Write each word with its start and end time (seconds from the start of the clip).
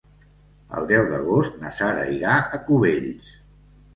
El 0.77 0.87
deu 0.91 1.09
d'agost 1.09 1.59
na 1.63 1.73
Sara 1.81 2.07
irà 2.15 2.39
a 2.59 2.61
Cubells. 2.71 3.31